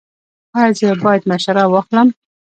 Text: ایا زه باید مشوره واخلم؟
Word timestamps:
ایا 0.57 0.71
زه 0.79 0.89
باید 1.03 1.23
مشوره 1.31 1.63
واخلم؟ 1.71 2.07